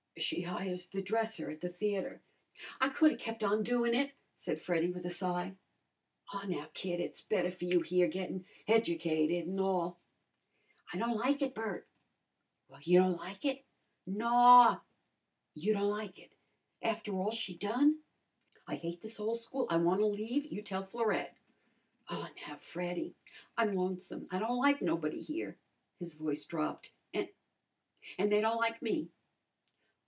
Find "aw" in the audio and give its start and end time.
6.31-6.45, 22.09-22.29